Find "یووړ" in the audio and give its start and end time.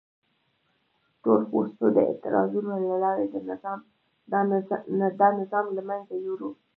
6.25-6.51